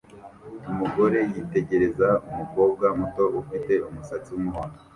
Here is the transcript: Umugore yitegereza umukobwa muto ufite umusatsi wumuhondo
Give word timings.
Umugore 0.71 1.19
yitegereza 1.33 2.09
umukobwa 2.29 2.85
muto 2.99 3.23
ufite 3.39 3.73
umusatsi 3.87 4.29
wumuhondo 4.31 4.77